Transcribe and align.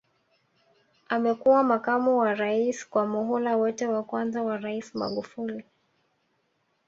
Amekuwa 1.09 1.63
makamu 1.63 2.17
wa 2.17 2.33
Rais 2.33 2.89
kwa 2.89 3.05
muhula 3.07 3.57
wote 3.57 3.87
wa 3.87 4.03
kwanza 4.03 4.43
wa 4.43 4.57
Rais 4.57 4.95
Magufuli 4.95 5.63